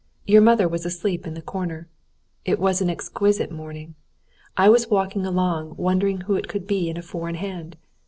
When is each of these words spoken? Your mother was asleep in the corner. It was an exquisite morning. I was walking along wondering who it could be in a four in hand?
Your 0.25 0.41
mother 0.41 0.67
was 0.67 0.83
asleep 0.83 1.27
in 1.27 1.35
the 1.35 1.43
corner. 1.43 1.87
It 2.43 2.57
was 2.57 2.81
an 2.81 2.89
exquisite 2.89 3.51
morning. 3.51 3.93
I 4.57 4.67
was 4.67 4.89
walking 4.89 5.27
along 5.27 5.75
wondering 5.77 6.21
who 6.21 6.33
it 6.33 6.47
could 6.47 6.65
be 6.65 6.89
in 6.89 6.97
a 6.97 7.03
four 7.03 7.29
in 7.29 7.35
hand? 7.35 7.77